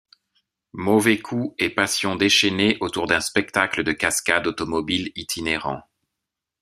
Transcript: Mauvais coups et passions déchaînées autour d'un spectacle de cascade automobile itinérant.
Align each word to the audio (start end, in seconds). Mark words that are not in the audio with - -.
Mauvais 0.73 1.19
coups 1.19 1.53
et 1.59 1.69
passions 1.69 2.15
déchaînées 2.15 2.75
autour 2.81 3.05
d'un 3.05 3.21
spectacle 3.21 3.83
de 3.83 3.91
cascade 3.91 4.47
automobile 4.47 5.11
itinérant. 5.15 5.83